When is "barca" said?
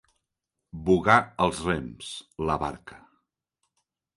2.65-2.99